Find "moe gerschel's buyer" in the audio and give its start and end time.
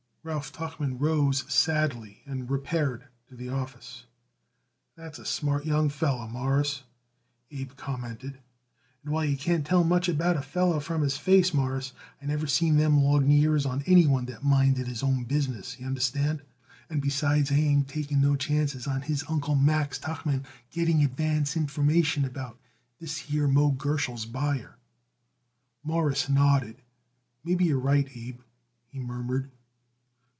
23.47-24.77